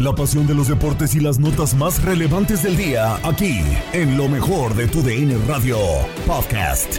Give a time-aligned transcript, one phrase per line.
[0.00, 3.60] La pasión de los deportes y las notas más relevantes del día, aquí,
[3.92, 5.76] en lo mejor de tu DN Radio
[6.26, 6.96] Podcast.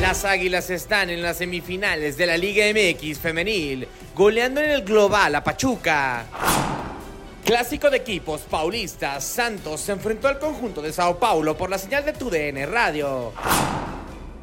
[0.00, 5.34] Las Águilas están en las semifinales de la Liga MX femenil, goleando en el global
[5.34, 6.85] a Pachuca.
[7.46, 12.04] Clásico de equipos paulistas, Santos se enfrentó al conjunto de Sao Paulo por la señal
[12.04, 13.32] de TUDN Radio.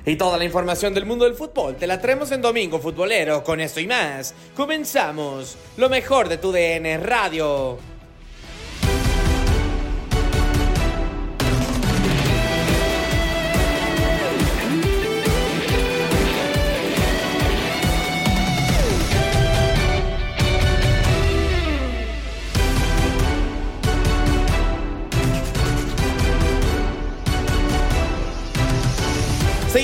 [0.06, 3.44] Y toda la información del mundo del fútbol te la traemos en Domingo Futbolero.
[3.44, 7.78] Con esto y más, comenzamos lo mejor de TUDN Radio.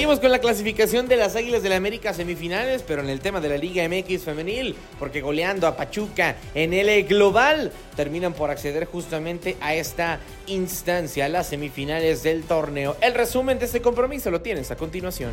[0.09, 3.47] Con la clasificación de las Águilas del la América semifinales, pero en el tema de
[3.47, 9.55] la Liga MX femenil, porque goleando a Pachuca en el global, terminan por acceder justamente
[9.61, 12.97] a esta instancia, las semifinales del torneo.
[13.01, 15.31] El resumen de este compromiso lo tienes a continuación.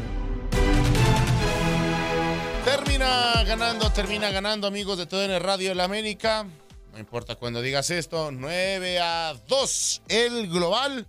[2.64, 6.46] Termina ganando, termina ganando, amigos de TUDN Radio de la América.
[6.92, 11.06] No importa cuando digas esto, 9 a 2 el global.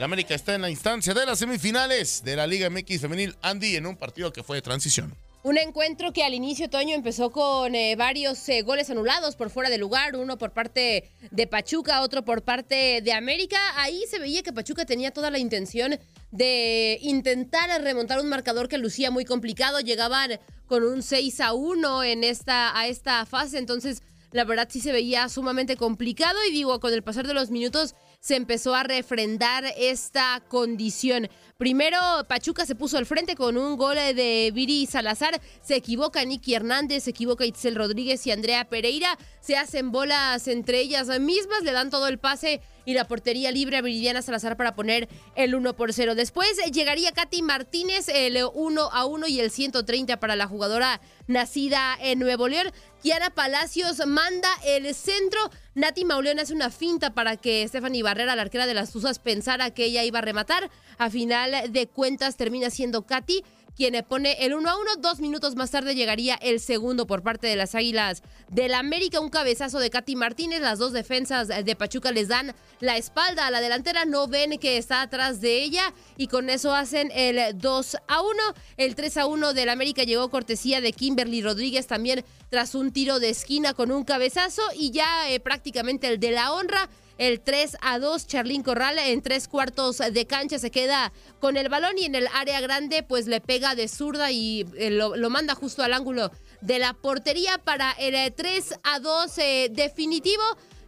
[0.00, 3.76] La América está en la instancia de las semifinales de la Liga MX Femenil Andy
[3.76, 5.14] en un partido que fue de transición.
[5.42, 9.68] Un encuentro que al inicio Toño empezó con eh, varios eh, goles anulados por fuera
[9.68, 13.58] de lugar, uno por parte de Pachuca, otro por parte de América.
[13.76, 15.98] Ahí se veía que Pachuca tenía toda la intención
[16.30, 19.80] de intentar remontar un marcador que lucía muy complicado.
[19.80, 24.02] Llegaban con un 6 a 1 en esta, a esta fase, entonces
[24.32, 27.94] la verdad sí se veía sumamente complicado y digo, con el pasar de los minutos
[28.20, 31.28] se empezó a refrendar esta condición.
[31.56, 31.98] Primero,
[32.28, 35.40] Pachuca se puso al frente con un gol de Viri Salazar.
[35.62, 39.18] Se equivoca Nicky Hernández, se equivoca Itzel Rodríguez y Andrea Pereira.
[39.40, 43.76] Se hacen bolas entre ellas mismas, le dan todo el pase y la portería libre
[43.76, 46.14] a Viridiana Salazar para poner el 1 por 0.
[46.14, 51.96] Después llegaría Katy Martínez, el 1 a 1 y el 130 para la jugadora nacida
[52.00, 52.72] en Nuevo León.
[53.02, 55.40] Kiara Palacios manda el centro.
[55.74, 59.70] Nati Mauleón hace una finta para que Stephanie Barrera, la arquera de las Tuzas, pensara
[59.70, 60.70] que ella iba a rematar.
[60.98, 63.42] A final de cuentas termina siendo Katy
[63.76, 64.96] quien pone el 1 a 1.
[64.98, 69.20] Dos minutos más tarde llegaría el segundo por parte de las Águilas del América.
[69.20, 70.60] Un cabezazo de Katy Martínez.
[70.60, 74.04] Las dos defensas de Pachuca les dan la espalda a la delantera.
[74.04, 75.92] No ven que está atrás de ella.
[76.16, 78.30] Y con eso hacen el 2 a 1.
[78.76, 83.20] El 3 a 1 del América llegó cortesía de Kimberly Rodríguez también tras un tiro
[83.20, 84.62] de esquina con un cabezazo.
[84.74, 86.88] Y ya eh, prácticamente el de la honra
[87.20, 88.26] el 3 a 2.
[88.26, 92.26] Charlín Corral en tres cuartos de cancha se queda con el balón y en el
[92.34, 96.32] área grande pues le pega de zurda y eh, lo, manda justo al ángulo
[96.62, 100.42] de la portería para el 3 a 2 eh, definitivo.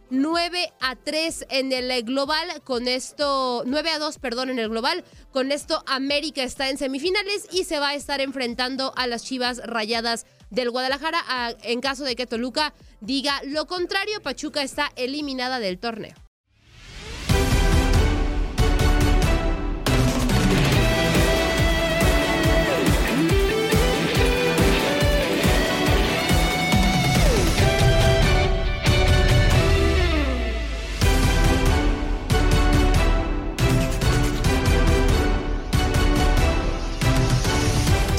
[0.09, 5.03] 9 a 3 en el global, con esto, 9 a 2, perdón, en el global,
[5.31, 9.61] con esto América está en semifinales y se va a estar enfrentando a las Chivas
[9.65, 11.23] Rayadas del Guadalajara.
[11.63, 16.22] en caso de que Toluca diga lo contrario, Pachuca está eliminada del torneo.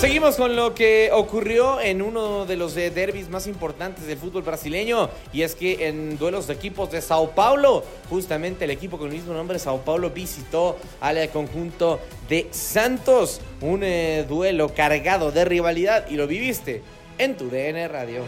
[0.05, 5.09] Seguimos con lo que ocurrió en uno de los derbis más importantes del fútbol brasileño
[5.33, 9.15] y es que en duelos de equipos de Sao Paulo, justamente el equipo con el
[9.15, 16.07] mismo nombre Sao Paulo visitó al conjunto de Santos, un eh, duelo cargado de rivalidad
[16.11, 16.83] y lo viviste
[17.17, 18.25] en tu DN Radio.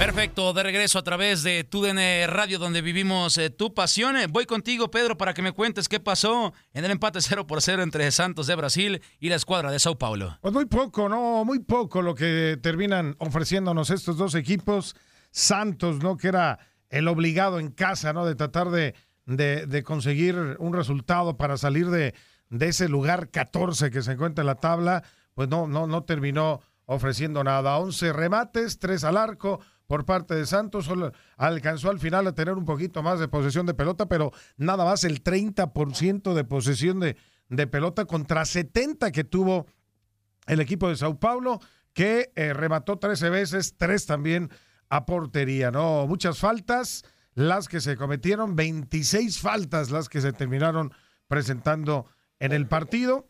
[0.00, 4.16] Perfecto, de regreso a través de TUDN Radio, donde vivimos eh, tu pasión.
[4.16, 7.60] Eh, voy contigo, Pedro, para que me cuentes qué pasó en el empate 0 por
[7.60, 10.38] 0 entre Santos de Brasil y la escuadra de Sao Paulo.
[10.40, 11.44] Pues muy poco, ¿no?
[11.44, 14.96] Muy poco lo que terminan ofreciéndonos estos dos equipos.
[15.32, 16.16] Santos, ¿no?
[16.16, 16.58] Que era
[16.88, 18.24] el obligado en casa, ¿no?
[18.24, 18.94] De tratar de,
[19.26, 22.14] de, conseguir un resultado para salir de,
[22.48, 25.04] de ese lugar 14 que se encuentra en la tabla.
[25.34, 27.76] Pues no, no, no terminó ofreciendo nada.
[27.76, 29.60] 11 remates, 3 al arco
[29.90, 30.84] por parte de Santos.
[30.84, 34.84] Solo alcanzó al final a tener un poquito más de posesión de pelota, pero nada
[34.84, 37.16] más el 30% de posesión de,
[37.48, 39.66] de, pelota contra 70 que tuvo
[40.46, 41.58] el equipo de Sao Paulo,
[41.92, 44.50] que eh, remató 13 veces, tres también
[44.90, 46.06] a portería, ¿no?
[46.06, 47.04] Muchas faltas,
[47.34, 50.92] las que se cometieron, 26 faltas las que se terminaron
[51.26, 52.06] presentando
[52.38, 53.26] en el partido.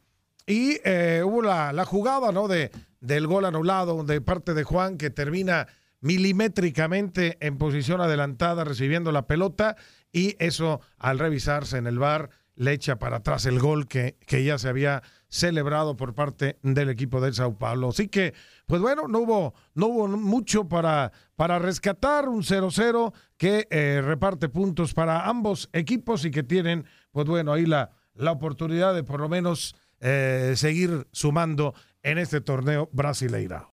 [0.47, 2.49] Y eh, hubo la, la, jugada, ¿no?
[2.49, 2.71] De,
[3.01, 5.67] del gol anulado de parte de Juan, que termina
[6.00, 9.76] milimétricamente en posición adelantada recibiendo la pelota
[10.12, 14.44] y eso al revisarse en el bar le echa para atrás el gol que, que
[14.44, 17.88] ya se había celebrado por parte del equipo del Sao Paulo.
[17.88, 18.35] Así que,
[18.67, 24.49] pues bueno, no hubo, no hubo mucho para, para rescatar un 0-0 que eh, reparte
[24.49, 29.20] puntos para ambos equipos y que tienen, pues bueno, ahí la, la oportunidad de por
[29.20, 33.73] lo menos eh, seguir sumando en este torneo brasileiro.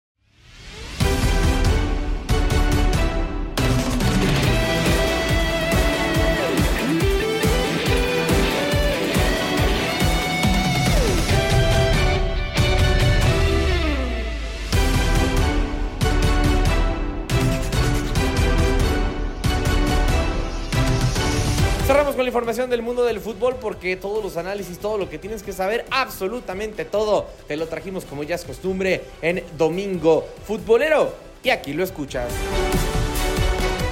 [22.18, 25.44] Con la información del mundo del fútbol porque todos los análisis, todo lo que tienes
[25.44, 31.14] que saber, absolutamente todo, te lo trajimos como ya es costumbre en Domingo Futbolero.
[31.44, 32.32] Y aquí lo escuchas.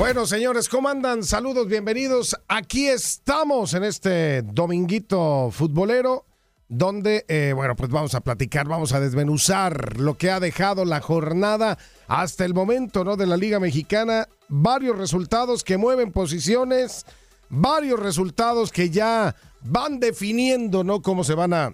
[0.01, 1.23] Bueno, señores, ¿cómo andan?
[1.23, 2.37] Saludos, bienvenidos.
[2.49, 6.25] Aquí estamos en este dominguito futbolero,
[6.69, 11.01] donde, eh, bueno, pues vamos a platicar, vamos a desmenuzar lo que ha dejado la
[11.01, 11.79] jornada
[12.09, 13.17] hasta el momento, ¿no?
[13.17, 14.27] De la Liga Mexicana.
[14.49, 17.07] Varios resultados que mueven posiciones
[17.49, 21.03] varios resultados que ya van definiendo, ¿no?
[21.03, 21.73] Cómo se van a,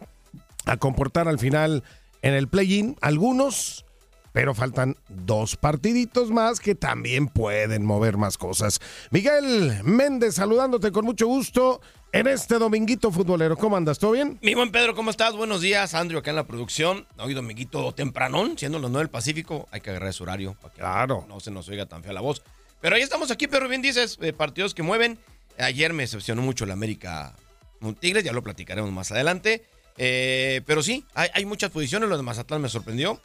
[0.66, 1.82] a comportar al final
[2.22, 2.96] en el play-in.
[3.00, 3.84] Algunos,
[4.32, 8.80] pero faltan dos partiditos más que también pueden mover más cosas.
[9.10, 11.80] Miguel Méndez, saludándote con mucho gusto
[12.12, 13.56] en este dominguito futbolero.
[13.56, 13.98] ¿Cómo andas?
[13.98, 14.38] ¿Todo bien?
[14.42, 15.34] Mi buen Pedro, ¿cómo estás?
[15.34, 15.94] Buenos días.
[15.94, 17.06] Andrew acá en la producción.
[17.18, 19.66] Hoy dominguito tempranón, siendo los 9 del Pacífico.
[19.70, 21.24] Hay que agarrar ese horario para que claro.
[21.28, 22.42] no se nos oiga tan fea la voz.
[22.80, 25.18] Pero ahí estamos aquí, pero bien dices, eh, partidos que mueven.
[25.58, 27.34] Ayer me decepcionó mucho la América
[27.98, 29.64] Tigres, ya lo platicaremos más adelante.
[29.98, 32.08] Eh, pero sí, hay, muchas posiciones.
[32.08, 33.20] Lo de Mazatlán me sorprendió.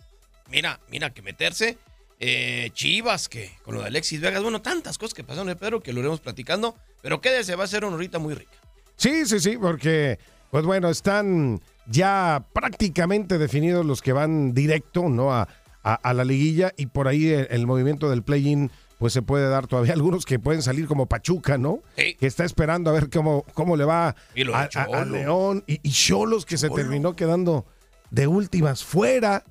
[0.50, 1.78] Mira, mira que meterse.
[2.20, 5.94] Eh, Chivas, que con lo de Alexis Vegas, bueno, tantas cosas que pasaron, Pedro, que
[5.94, 6.76] lo iremos platicando.
[7.02, 8.58] Pero quédese, va a ser una horita muy rica.
[8.96, 10.18] Sí, sí, sí, porque,
[10.50, 15.32] pues bueno, están ya prácticamente definidos los que van directo, ¿no?
[15.32, 15.48] A,
[15.84, 19.94] a, la liguilla y por ahí el movimiento del play-in pues se puede dar todavía
[19.96, 21.82] algunos que pueden salir como Pachuca, ¿no?
[21.96, 26.70] Que está esperando a ver cómo, cómo le va a, León y Cholos que se
[26.70, 27.66] terminó quedando
[28.12, 29.44] de últimas fuera.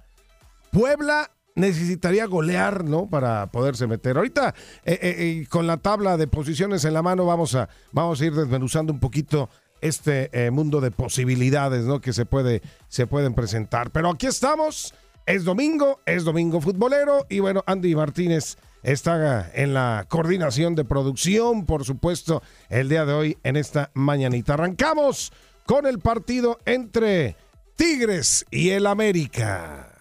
[0.70, 3.08] Puebla necesitaría golear, ¿no?
[3.08, 4.16] Para poderse meter.
[4.16, 8.20] Ahorita, eh, eh, eh, con la tabla de posiciones en la mano, vamos a, vamos
[8.20, 9.48] a ir desmenuzando un poquito
[9.80, 12.00] este mundo de posibilidades, ¿no?
[12.00, 13.90] Que se, puede, se pueden presentar.
[13.90, 14.94] Pero aquí estamos.
[15.26, 17.26] Es domingo, es domingo futbolero.
[17.28, 23.12] Y bueno, Andy Martínez está en la coordinación de producción, por supuesto, el día de
[23.12, 24.54] hoy en esta mañanita.
[24.54, 25.32] Arrancamos
[25.66, 27.36] con el partido entre
[27.74, 29.92] Tigres y el América.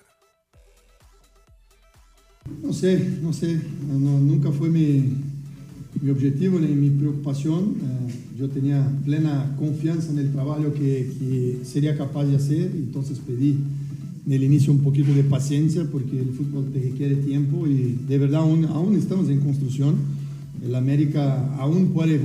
[2.62, 5.18] No sé, no sé, nunca fue mi,
[6.00, 7.78] mi, objetivo ni mi preocupación.
[7.82, 13.18] Eh, yo tenía plena confianza en el trabajo que, que sería capaz de hacer, entonces
[13.18, 13.58] pedí
[14.26, 18.18] en el inicio un poquito de paciencia porque el fútbol te requiere tiempo y de
[18.18, 19.96] verdad aún, aún estamos en construcción.
[20.64, 22.20] El América aún puede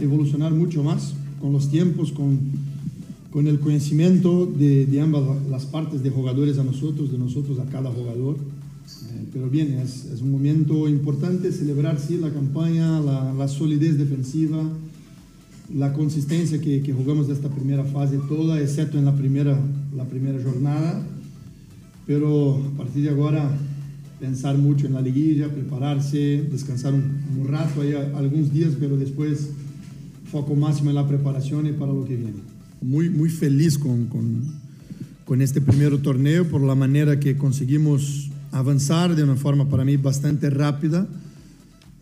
[0.00, 2.38] evolucionar mucho más con los tiempos, con,
[3.30, 7.64] con el conocimiento de, de, ambas las partes de jugadores a nosotros, de nosotros a
[7.66, 8.36] cada jugador.
[8.36, 13.98] Eh, pero bien, es, es, un momento importante celebrar sí, la campaña, la, la solidez
[13.98, 14.64] defensiva,
[15.72, 19.56] la consistencia que, que jugamos esta primera fase toda, excepto en la primera,
[19.94, 21.06] la primera jornada.
[22.06, 23.50] Pero a partir de ahora,
[24.20, 29.50] pensar mucho en la liguilla, prepararse, descansar un, un rato, ahí, algunos días, pero después
[30.30, 32.40] foco máximo en la preparación y para lo que viene.
[32.80, 34.42] Muy, muy feliz con, con,
[35.24, 39.96] con este primer torneo por la manera que conseguimos avanzar de una forma para mí
[39.96, 41.06] bastante rápida.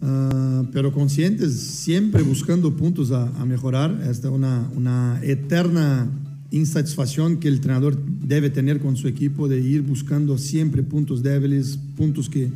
[0.03, 4.03] Uh, pero conscientes, siempre buscando puntos a, a mejorar.
[4.11, 6.11] Esta es una, una, eterna
[6.55, 11.79] insatisfacción que el entrenador debe tener con su equipo de ir buscando siempre puntos débiles,
[11.97, 12.51] puntos que,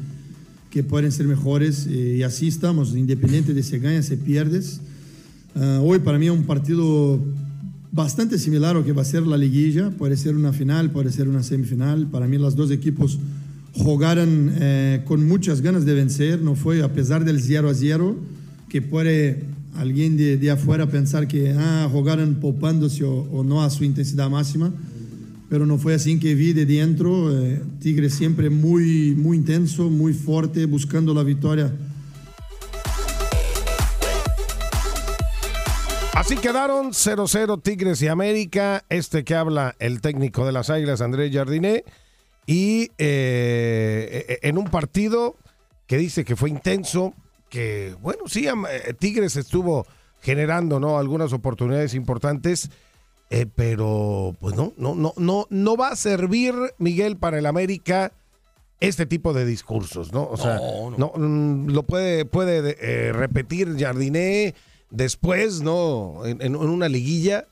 [0.70, 1.86] que pueden ser mejores.
[1.86, 4.80] Eh, y así estamos, independiente de si ganas, si pierdes.
[5.54, 7.20] Uh, hoy para mí es un partido
[7.90, 9.90] bastante similar a lo que va a ser la liguilla.
[9.90, 12.06] Puede ser una final, puede ser una semifinal.
[12.06, 13.18] Para mí los dos equipos
[13.72, 18.16] jugaron eh, con muchas ganas de vencer, no fue a pesar del 0 a 0,
[18.68, 19.44] que puede
[19.78, 24.28] alguien de, de afuera pensar que ah, jugaron popándose o, o, no a su intensidad
[24.28, 24.72] máxima,
[25.48, 30.12] pero no fue así que vi de dentro, eh, Tigre siempre muy, muy intenso, muy
[30.12, 31.72] fuerte, buscando la victoria.
[36.12, 41.32] Así quedaron 0-0 Tigres y América, este que habla el técnico de las Águilas, Andrés
[41.32, 41.84] Jardiné,
[42.46, 45.36] y eh, en un partido
[45.86, 47.14] que dice que fue intenso,
[47.48, 48.46] que bueno, sí,
[48.98, 49.86] Tigres estuvo
[50.20, 50.98] generando ¿no?
[50.98, 52.70] algunas oportunidades importantes,
[53.30, 58.12] eh, pero pues no, no, no, no, no va a servir, Miguel, para el América
[58.80, 60.28] este tipo de discursos, ¿no?
[60.28, 61.12] O sea, no, no.
[61.16, 64.54] no lo puede, puede eh, repetir Jardiné
[64.90, 66.24] después, ¿no?
[66.24, 67.46] En, en, una liguilla,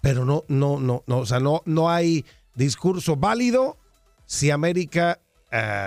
[0.00, 3.78] pero no, no, no, no, o sea, no, no hay discurso válido
[4.26, 5.18] si América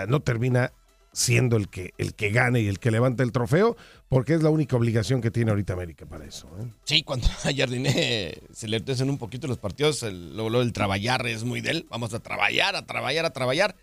[0.09, 0.73] no termina
[1.13, 3.77] siendo el que, el que gane y el que levanta el trofeo,
[4.09, 6.47] porque es la única obligación que tiene ahorita América para eso.
[6.59, 6.65] ¿eh?
[6.83, 10.73] Sí, cuando a Jardiné se le en un poquito los partidos, el, lo, lo del
[10.73, 11.85] trabajar es muy de él.
[11.89, 13.75] Vamos a trabajar, a trabajar, a trabajar.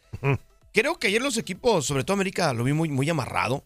[0.72, 3.64] Creo que ayer los equipos, sobre todo América, lo vi muy, muy amarrado,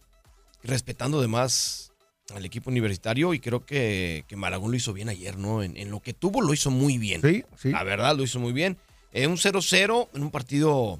[0.63, 1.91] respetando además
[2.33, 5.61] al equipo universitario y creo que, que Malagón lo hizo bien ayer, ¿no?
[5.61, 7.21] En, en, lo que tuvo lo hizo muy bien.
[7.21, 7.69] Sí, sí.
[7.69, 8.77] La verdad lo hizo muy bien.
[9.11, 10.99] Eh, un 0-0 en un partido,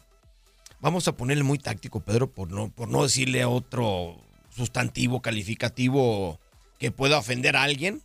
[0.82, 4.18] vamos a ponerle muy táctico, Pedro, por no, por no decirle otro
[4.50, 6.40] sustantivo calificativo
[6.80, 8.02] que pueda ofender a alguien,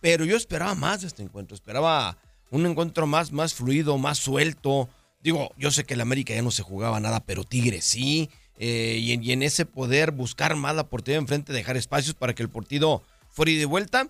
[0.00, 2.18] pero yo esperaba más de este encuentro, esperaba
[2.50, 4.88] un encuentro más, más fluido, más suelto.
[5.22, 8.30] Digo, yo sé que el América ya no se jugaba nada, pero Tigre sí.
[8.58, 12.48] Eh, y, en, ese poder buscar más la portería enfrente, dejar espacios para que el
[12.48, 14.08] partido fuera y de vuelta.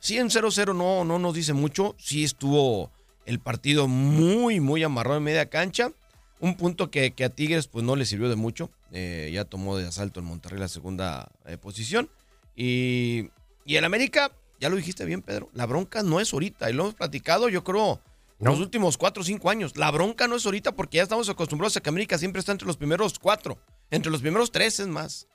[0.00, 1.94] Sí, en 0-0 no, no nos dice mucho.
[1.98, 2.90] Sí estuvo
[3.24, 5.92] el partido muy, muy amarrado en media cancha.
[6.38, 8.70] Un punto que, que a Tigres pues no le sirvió de mucho.
[8.92, 12.10] Eh, ya tomó de asalto en Monterrey la segunda eh, posición.
[12.54, 13.30] Y,
[13.64, 16.68] y el América, ya lo dijiste bien, Pedro, la bronca no es ahorita.
[16.70, 18.00] Y lo hemos platicado, yo creo,
[18.38, 18.50] no.
[18.50, 19.76] los últimos cuatro o cinco años.
[19.76, 22.66] La bronca no es ahorita porque ya estamos acostumbrados a que América siempre está entre
[22.66, 23.58] los primeros cuatro.
[23.90, 25.26] Entre los primeros tres es más.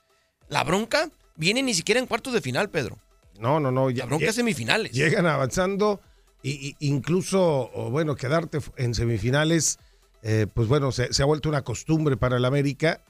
[0.48, 2.98] La bronca viene ni siquiera en cuartos de final, Pedro.
[3.38, 3.90] No, no, no.
[3.90, 4.92] La bronca es semifinales.
[4.92, 6.00] Llegan avanzando
[6.42, 9.78] y, y incluso, bueno, quedarte en semifinales,
[10.22, 13.00] eh, pues bueno, se, se, ha vuelto una costumbre para el América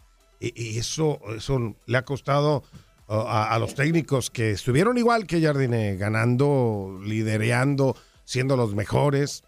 [0.40, 2.64] y, y eso, eso le ha costado
[3.08, 9.44] uh, a, a, los técnicos que estuvieron igual que Jardine, ganando, lidereando, siendo los mejores.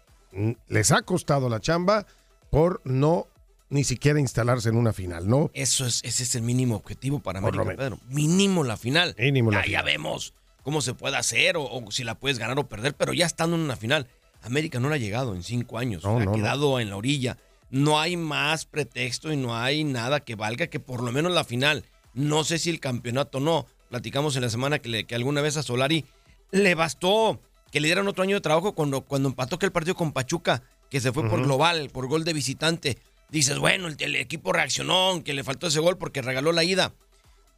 [0.67, 2.05] Les ha costado la chamba
[2.51, 3.27] por no
[3.69, 5.49] ni siquiera instalarse en una final, ¿no?
[5.53, 7.99] Eso es, ese es el mínimo objetivo para América, Pedro.
[8.09, 9.15] Mínimo la final.
[9.17, 9.81] Mínimo la ya, final.
[9.81, 13.13] ya vemos cómo se puede hacer o, o, si la puedes ganar o perder, pero
[13.13, 14.07] ya estando en una final.
[14.41, 16.79] América no la ha llegado en cinco años, no, ha no, quedado no.
[16.79, 17.37] en la orilla.
[17.69, 21.43] No hay más pretexto y no hay nada que valga que por lo menos la
[21.43, 21.83] final.
[22.13, 23.65] No sé si el campeonato no.
[23.89, 26.05] Platicamos en la semana que, le, que alguna vez a Solari
[26.51, 27.39] le bastó
[27.71, 30.63] que le dieran otro año de trabajo cuando, cuando empató que el partido con Pachuca,
[30.89, 31.29] que se fue uh -huh.
[31.29, 32.97] por global, por gol de visitante.
[33.29, 36.93] Dices, bueno, el, el equipo reaccionó, que le faltó ese gol porque regaló la ida.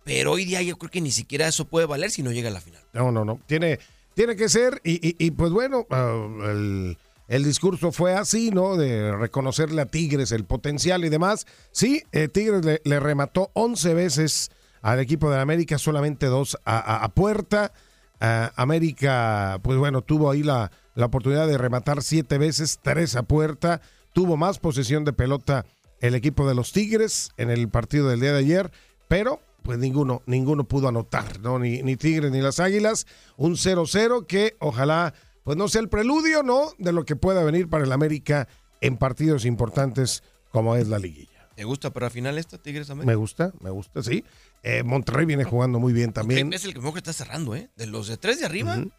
[0.04, 2.54] Pero hoy día yo creo que ni siquiera eso puede valer si no llega a
[2.54, 2.82] la final.
[2.94, 3.40] No, no, no.
[3.46, 3.78] Tiene,
[4.16, 8.76] tiene que ser, y, y, y pues bueno, uh, el, el, discurso fue así, ¿no?
[8.78, 11.46] De reconocerle a Tigres el potencial y demás.
[11.72, 17.10] Sí, eh, Tigres le, remató 11 veces al equipo de América, solamente dos a, a,
[17.10, 17.72] puerta.
[18.20, 23.24] Uh, América, pues bueno, tuvo ahí la, la oportunidad de rematar siete veces, tres a
[23.24, 23.82] puerta.
[24.14, 25.66] Tuvo más posesión de pelota
[26.00, 28.72] el equipo de los Tigres en el partido del día de ayer,
[29.08, 31.60] pero pues ninguno, ninguno pudo anotar, ¿no?
[31.60, 33.06] Ni, ni Tigres ni las Águilas.
[33.36, 35.14] Un 0-0 que ojalá,
[35.48, 36.74] pues no sea el preludio, ¿no?
[36.78, 38.50] De lo que pueda venir para el América
[38.82, 41.48] en partidos importantes como es la liguilla.
[41.56, 43.08] ¿Te gusta para final esta Tigres América?
[43.10, 44.26] Me gusta, me gusta, sí.
[44.62, 46.52] Eh, Monterrey viene jugando muy bien también.
[46.52, 47.70] Es el que mejor está cerrando, ¿eh?
[47.78, 48.92] De los de tres de arriba, uh -huh.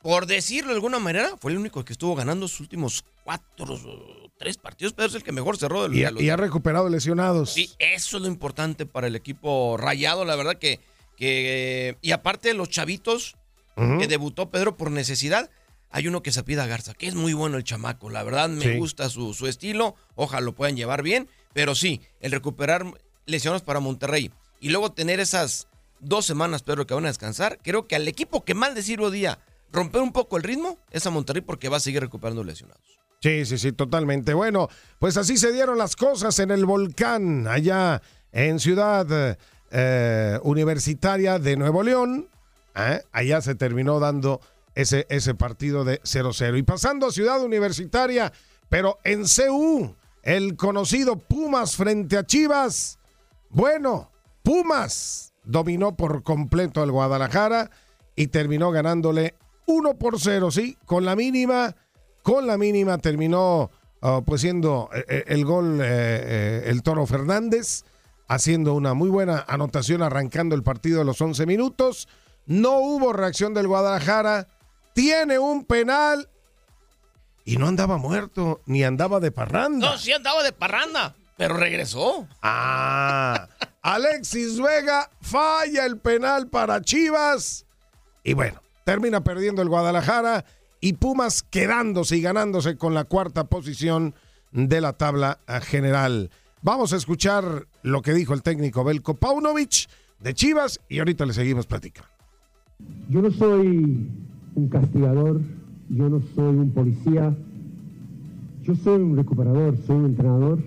[0.00, 3.78] por decirlo de alguna manera, fue el único que estuvo ganando sus últimos cuatro,
[4.38, 5.92] tres partidos, pero es el que mejor cerró.
[5.92, 7.50] y, y ha recuperado lesionados.
[7.52, 10.80] Sí, eso es lo importante para el equipo rayado, la verdad que,
[11.18, 13.36] que y aparte de los chavitos
[13.98, 15.50] que debutó Pedro por necesidad,
[15.90, 18.76] hay uno que se pida Garza, que es muy bueno el chamaco, la verdad me
[18.76, 22.84] gusta su, su estilo, ojalá lo puedan llevar bien, pero sí, el recuperar
[23.26, 24.30] lesiones para Monterrey
[24.60, 25.68] y luego tener esas
[26.00, 29.38] dos semanas, Pedro, que van a descansar, creo que al equipo que mal decirlo día
[29.72, 32.82] romper un poco el ritmo es a Monterrey porque va a seguir recuperando lesionados.
[33.22, 34.32] Sí, sí, sí, totalmente.
[34.32, 34.68] Bueno,
[34.98, 38.00] pues así se dieron las cosas en el volcán, allá
[38.32, 39.36] en Ciudad
[39.70, 42.28] eh, Universitaria de Nuevo León.
[42.74, 43.02] ¿eh?
[43.12, 44.40] Allá se terminó dando
[44.74, 46.58] ese, ese partido de 0-0.
[46.58, 48.32] Y pasando a Ciudad Universitaria,
[48.68, 52.98] pero en CU, el conocido Pumas frente a Chivas.
[53.50, 54.10] Bueno,
[54.42, 57.70] Pumas dominó por completo al Guadalajara
[58.16, 59.34] y terminó ganándole
[59.66, 61.74] 1 por 0, sí, con la mínima,
[62.22, 63.70] con la mínima terminó
[64.02, 67.84] ah, pues siendo eh, eh, el gol eh, el Toro Fernández,
[68.28, 72.08] haciendo una muy buena anotación arrancando el partido a los 11 minutos.
[72.46, 74.48] No hubo reacción del Guadalajara,
[74.92, 76.28] tiene un penal
[77.44, 79.90] y no andaba muerto, ni andaba de parranda.
[79.90, 82.28] No, sí andaba de parranda, pero regresó.
[82.42, 83.48] Ah,
[83.82, 87.66] Alexis Vega falla el penal para Chivas.
[88.22, 90.44] Y bueno, termina perdiendo el Guadalajara
[90.80, 94.14] y Pumas quedándose y ganándose con la cuarta posición
[94.52, 96.30] de la tabla general.
[96.62, 101.32] Vamos a escuchar lo que dijo el técnico Belko Paunovic de Chivas y ahorita le
[101.32, 102.10] seguimos platicando.
[103.08, 104.08] Yo no soy
[104.54, 105.40] un castigador,
[105.88, 107.34] yo no soy un policía,
[108.62, 110.58] yo soy un recuperador, soy un entrenador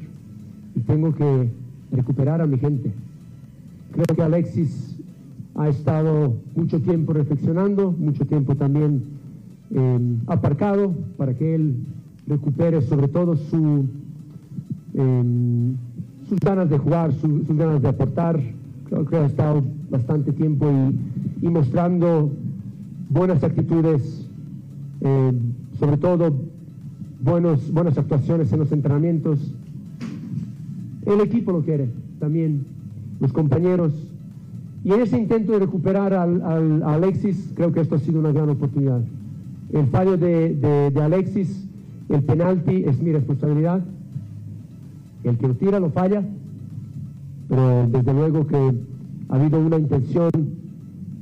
[0.76, 1.50] y tengo que
[1.92, 2.92] recuperar a mi gente.
[3.94, 4.96] Creo que Alexis
[5.56, 9.04] ha estado mucho tiempo reflexionando, mucho tiempo también
[9.72, 11.76] eh, aparcado para que él
[12.28, 13.86] recupere sobre todo su,
[14.94, 15.74] eh,
[16.28, 18.42] sus ganas de jugar, sus ganas de aportar.
[18.90, 20.70] Creo que ha estado bastante tiempo
[21.42, 22.32] y, mostrando
[23.10, 24.28] buenas actitudes,
[25.02, 25.32] eh,
[25.80, 26.34] sobre todo
[27.22, 29.40] buenos, buenas actuaciones en los entrenamientos.
[31.06, 31.90] El equipo lo quiere
[32.20, 32.66] también,
[33.20, 33.94] los compañeros
[34.84, 38.34] y en ese intento de recuperar al, a Alexis, creo que esto ha sido una
[38.34, 39.02] gran oportunidad.
[39.72, 41.66] El fallo de, Alexis,
[42.10, 43.82] el penalti es mi responsabilidad.
[45.24, 46.22] El que lo tira lo falla,
[47.48, 48.74] pero desde luego que
[49.30, 50.30] ha habido una intención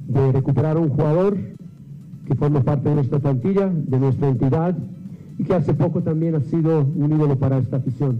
[0.07, 1.37] de recuperar a un jugador
[2.25, 4.77] que forma parte de nuestra plantilla, de nuestra entidad,
[5.37, 8.19] y que hace poco también ha sido un ídolo para esta afición.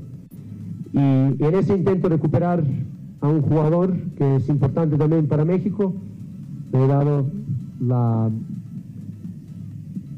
[0.94, 2.64] Y en ese intento de recuperar
[3.22, 5.94] a un jugador que es importante también para México,
[6.74, 7.26] le he dado
[7.80, 8.30] la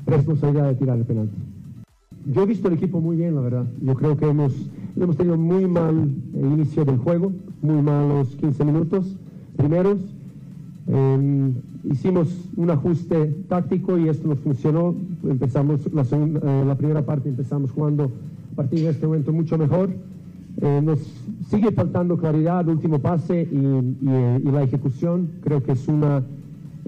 [0.06, 1.36] responsabilidad de tirar el penalti.
[2.34, 3.66] Yo he visto el equipo muy bien, la verdad.
[3.82, 4.54] Yo creo que hemos,
[4.96, 9.18] hemos tenido muy mal inicio del juego, muy malos 15 minutos
[9.58, 10.00] primeros.
[10.88, 11.54] Em,
[11.90, 14.96] hicimos un ajuste táctico y esto nos funcionó.
[15.24, 18.12] Empezamos la, eh, la primera parte, empezamos jugando
[18.54, 19.90] a partir de este momento mucho mejor.
[20.62, 21.00] Eh, nos
[21.50, 25.30] sigue faltando claridad último pase y, la ejecución.
[25.44, 26.24] Creo que es una,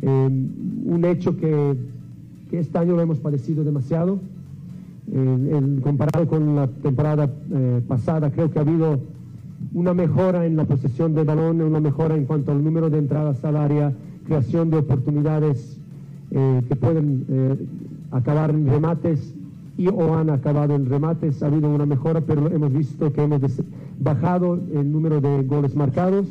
[0.01, 0.29] eh,
[0.85, 1.75] un hecho que,
[2.49, 4.19] que, este año lo hemos padecido demasiado.
[5.11, 7.29] Eh, comparado con la temporada
[7.87, 8.99] pasada, creo que ha habido
[9.73, 13.43] una mejora en la posesión de balón, una mejora en cuanto al número de entradas
[13.43, 13.93] al área,
[14.25, 15.77] creación de oportunidades
[16.31, 17.67] que pueden
[18.11, 19.33] acabar en remates
[19.77, 21.43] y o han acabado en remates.
[21.43, 23.41] Ha habido una mejora, pero hemos visto que hemos
[23.99, 26.25] bajado el número de goles marcados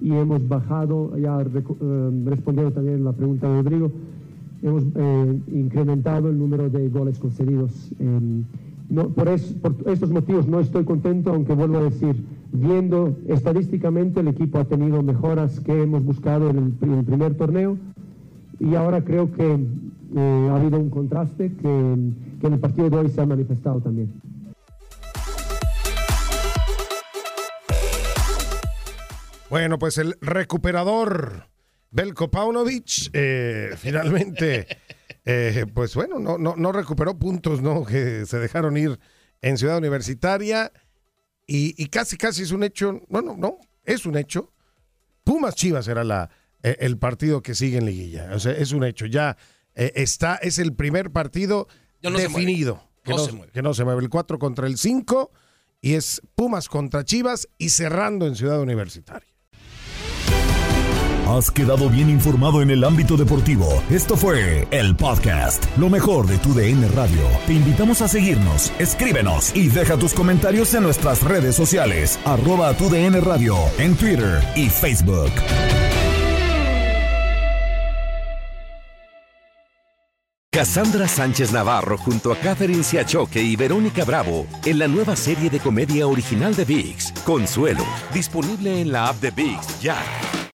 [0.00, 3.90] y hemos bajado, ya eh, respondiendo también la pregunta de Rodrigo,
[4.62, 7.72] hemos eh, incrementado el número de goles concedidos.
[8.94, 12.16] por, por, estos motivos no estoy contento, aunque vuelvo a decir,
[12.56, 17.78] viendo estadísticamente el equipo ha tenido mejoras que hemos buscado en el primer torneo
[18.58, 19.58] y ahora creo que
[20.16, 24.20] eh, ha habido un contraste que, en el partido de hoy se ha manifestado también.
[29.50, 31.48] Bueno, pues el recuperador
[31.90, 34.66] Belko Paunovic eh, finalmente,
[35.24, 37.84] eh, pues bueno, no, no, no, recuperó puntos ¿no?
[37.84, 38.98] que se dejaron ir
[39.42, 40.72] en Ciudad Universitaria
[41.46, 44.52] y, y casi, casi es un hecho, bueno, no, es un hecho.
[45.24, 46.30] Pumas Chivas era la,
[46.62, 48.30] eh, el partido que sigue en liguilla.
[48.34, 49.06] O sea, es un hecho.
[49.06, 49.36] Ya
[49.74, 51.68] eh, está, es el primer partido
[52.00, 52.90] definido.
[53.04, 53.52] Que no, se mueve.
[53.52, 54.02] que no se mueve.
[54.02, 55.30] El 4 contra el 5
[55.80, 59.35] y es Pumas contra Chivas y cerrando en Ciudad Universitaria.
[61.26, 63.82] Has quedado bien informado en el ámbito deportivo.
[63.90, 67.20] Esto fue el podcast, lo mejor de tu DN Radio.
[67.48, 72.88] Te invitamos a seguirnos, escríbenos y deja tus comentarios en nuestras redes sociales, arroba tu
[72.88, 75.32] DN Radio, en Twitter y Facebook.
[80.52, 85.58] Cassandra Sánchez Navarro junto a Catherine Siachoque y Verónica Bravo en la nueva serie de
[85.58, 87.84] comedia original de VIX, Consuelo,
[88.14, 89.96] disponible en la app de VIX ya.